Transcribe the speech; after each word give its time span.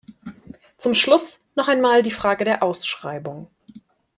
Zum 0.79 0.95
Schluss 0.95 1.39
noch 1.53 1.67
einmal 1.67 2.01
die 2.01 2.09
Frage 2.09 2.43
der 2.43 2.63
Ausschreibung. 2.63 3.51